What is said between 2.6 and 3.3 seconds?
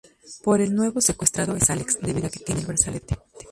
el brazalete.